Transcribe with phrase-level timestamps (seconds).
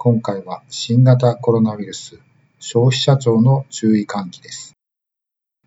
[0.00, 2.20] 今回は新型コロナウイルス
[2.60, 4.76] 消費者庁の注意喚起です。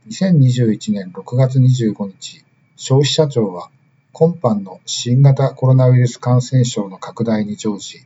[0.07, 2.45] 2021年6月25日、
[2.77, 3.69] 消費者庁は
[4.13, 7.99] 今般の新型コロナウイルス感染症の拡大に乗じ、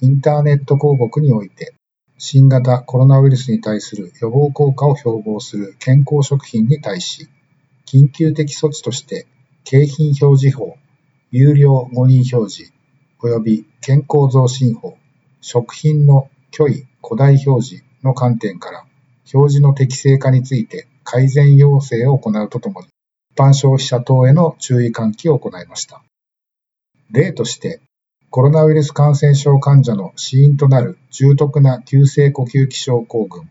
[0.00, 1.74] インターネット広告において
[2.18, 7.28] 新型コロナウイルスに対する予防効果を標榜する健康食品に対し、
[7.84, 9.26] 緊急的措置として
[9.64, 10.76] 景品表示法、
[11.32, 12.72] 有料誤認表示、
[13.18, 14.96] 及び健康増進法、
[15.46, 18.86] 食品の虚偽、古代表示の観点から、
[19.34, 22.86] 表示の適正化について改善要請を行うとともに、
[23.30, 26.02] 一般消費者等への注意喚起を行いました。
[27.10, 27.82] 例として、
[28.30, 33.46] コロナウイルス感染症患者の死因となる重篤な急性呼吸器症候群、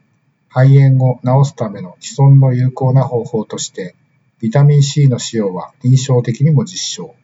[0.50, 3.94] 肺炎を治すための既存の有効な方法として、
[4.40, 7.16] ビタミン C の使用は臨床的にも実証。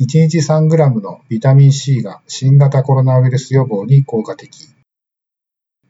[0.00, 4.66] 1日 3g のビタミン C が新型コロナウイルス予防に効果的。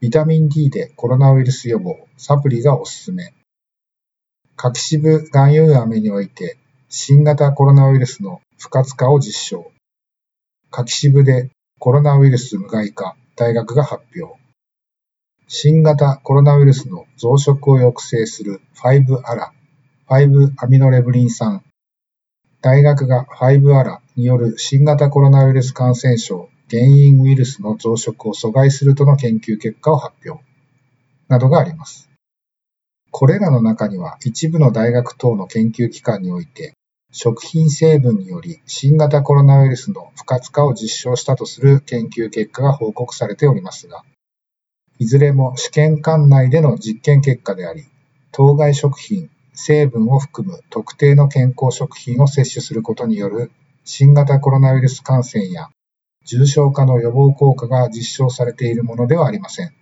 [0.01, 3.33] ビタミン D でコロナウイルス予防、サプリがおすすめ。
[4.57, 6.57] 柿渋含有飴において
[6.89, 9.71] 新型コロナウイルスの不活化を実証。
[10.71, 14.37] 柿渋でコロナウイルス無害化、大学が発表。
[15.47, 19.53] 新型コロナウイルスの増殖を抑制する5アラ、
[20.09, 21.63] 5アミノレブリン酸
[22.61, 30.43] 大学が5アラによる新型コロナウイルス感染症原因ウイルスの増殖を阻害するとの研究結果を発表
[31.27, 32.07] などがあります。
[33.09, 36.73] これらの中には一部の大学等の研究機関において
[37.11, 44.03] 食品成分により新型コロナウイルスの不活化を実証したとする研究結果が報告されておりますが、
[44.99, 47.85] いずれも試験管内での実験結果であり、
[48.31, 53.51] 当該食品成分を含む特定の健康食品を摂取することによる
[53.83, 55.69] 新型コロナウイルス感染や
[56.25, 59.73] 重症化の予防効果が実証されているものではありません。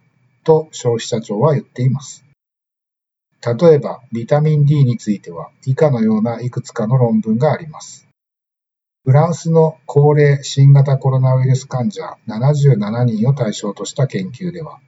[0.44, 2.26] と消費者庁は言っています。
[3.42, 8.08] 例えば、ビタミン D については以下のようないくつかの論文があります。
[9.06, 14.80] フランスの高齢新型コロナウイルス患者77人を対象とした研究では、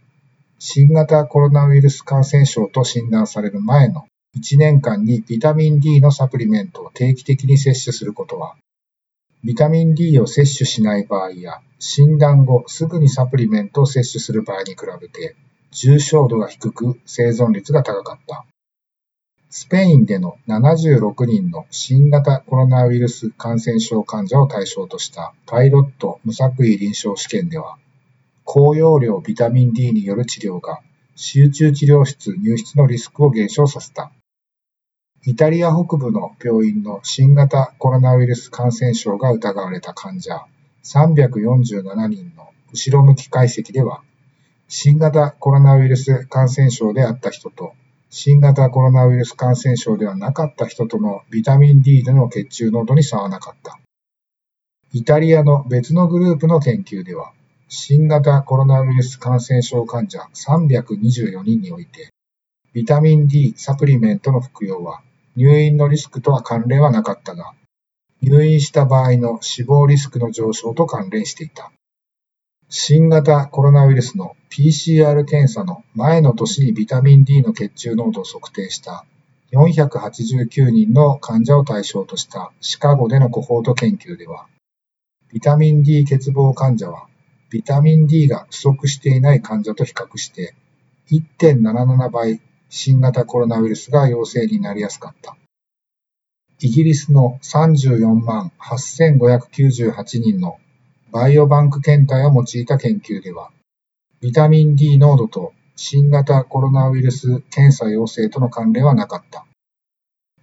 [0.60, 4.06] 新型コロナウイルス感染症と診断される前の
[4.38, 8.56] 1年間にビタミン D のサプリメントを定期的に摂取することは、
[9.44, 15.36] ビタミン D を摂取しない場合や、診断後すぐにサプリメントを摂取する場合に比べて、
[15.72, 18.46] 重症度が低く生存率が高かった。
[19.50, 27.78] スペインでの76人の新型コロナウイルス感染症患者を対象としたパイロット無作為臨床試験では、
[28.46, 30.80] 高容量ビタミン D による治療が
[31.16, 34.12] 集中治療室入室のリスクを減少させた。
[35.24, 40.46] イタリア北部の病院の新型コロナウイルス感染症が疑われた患者
[40.84, 44.02] 347人の後ろ向き解析では、
[44.68, 47.74] 新型コロナウイルス感染症であった人と
[48.10, 53.80] 新型コロナウイルス感染症ではなかった人とのビタミン D での血中濃度に差はなかった。
[54.92, 57.32] イタリアの別のグループの研究では、
[57.70, 62.10] 新型コロナウイルス感染症患者324人において、
[62.74, 65.04] ビタミン D サプリメントの服用は
[65.36, 67.54] 入院のリスクとは関連はなかったが、
[68.22, 71.72] 入院した場合の死亡リスクの上昇と関連していた。
[72.70, 79.06] 新型コロナウイルスの PCR 検査の前の年にビタミン D の血中濃度を測定した
[79.52, 84.48] 489人の患者を対象としたシカゴでのコホート研究では、
[85.34, 87.08] ビタミン D 欠乏患者は
[87.50, 90.56] ビタミン D が不足していない患者と比較して
[91.10, 92.42] 1.77倍
[92.74, 95.36] 新型コロナウイルスが陽性になりやすかった。
[96.62, 100.58] イギリスの34万8598人の
[101.12, 103.52] バイオバンク検体を用いた研究では、
[104.22, 109.46] ビタミン D 濃度と新型コロナウイルス検査陽性との関連はなかった。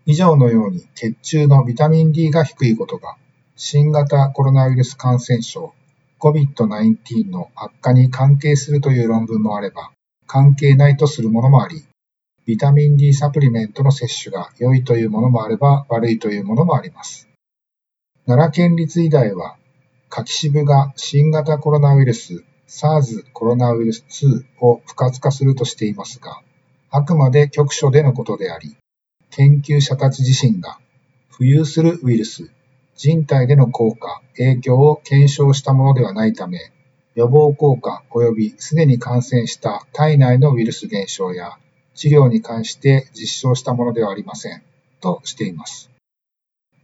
[0.05, 3.17] 以上のように血中のビタミン D が低いことが、
[3.57, 5.73] 新型コロナウイルス感染症
[6.21, 9.93] COVID-19 の悪化に関係するという論文もあれば、
[10.27, 11.88] 関係ないとするものもあり、
[12.49, 17.29] ビタミン D サプリメントの摂取が良いというものもあれば悪いというものもあります。
[18.27, 19.59] 奈良県立医大は、
[20.09, 26.41] 柿渋が新型コロナウイルス SARS コロナウイルス2を不活化するとしていますが、
[26.89, 28.79] あくまで局所でのことであり、
[29.29, 30.79] 研究者たち自身が
[31.31, 32.51] 浮遊するウイルス、
[32.97, 36.73] 人体での効果、影響を検証したものではないため、
[37.15, 41.59] 予防効果及びすでに感染した体内のウイルス減少や
[41.99, 44.63] 治療に関して実証したものではありません、
[45.01, 45.91] としています。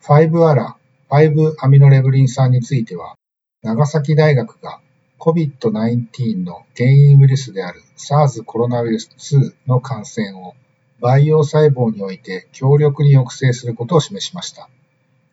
[0.03, 0.77] 5アラ、
[1.09, 3.15] 5アミノレブリン酸については、
[3.63, 4.81] 長崎大学が
[5.21, 10.55] COVID-19 の原因ウイルスである SARS コロナウイルス2の感染を
[11.01, 14.69] 培養細胞において強力に抑制することを示しました。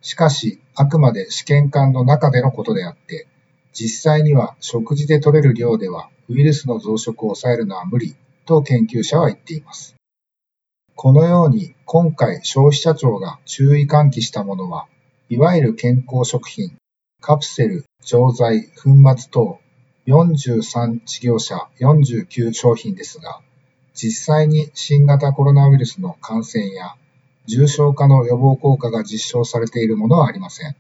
[0.02, 3.26] しかし、あくまで試験管の中でのことであって、
[3.74, 9.96] 実際には食事で取れる量ではウイルスの増殖を抑えるのは無理と研究者は言っています。
[10.96, 14.88] このように今回消費者庁が注意喚起したものは、
[15.30, 16.78] いわゆる健康食品、
[17.22, 19.60] カプセル、錠剤、粉末等
[20.08, 23.42] 43事業者49商品ですが、
[23.94, 26.96] 実際に新型コロナウイルスの感染や
[27.46, 30.76] 重症化の予防効果が実証されているものはありません。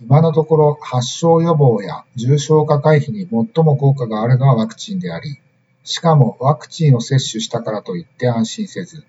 [0.00, 5.38] 今のところ発症予防や重症化回避に最も効果があるのはワクチンであり、
[5.84, 9.04] しかもワクチンを接種したからといって安心せず、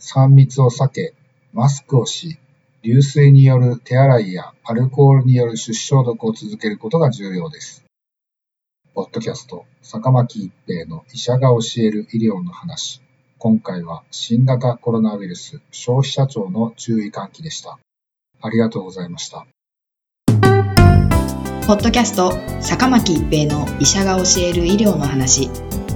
[0.00, 1.14] 3密を避け、
[1.52, 2.38] マスクをし、
[2.82, 7.84] 流水による手洗いやアルコールによる手指消毒を続けることが重要です。
[8.94, 13.02] ポッドキャスト、坂巻一平の医者が教える医療の話。
[13.38, 17.78] 今回は新型コロナウイルス消費者庁の注意喚起でした。
[18.40, 19.46] ありがとうございました。
[21.66, 25.50] ポッドキャスト坂巻一平の医者が教える医療の話。